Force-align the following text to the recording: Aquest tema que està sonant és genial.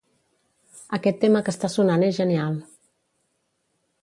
Aquest 0.97 1.21
tema 1.25 1.43
que 1.49 1.53
està 1.55 1.71
sonant 1.75 2.07
és 2.09 2.17
genial. 2.21 2.57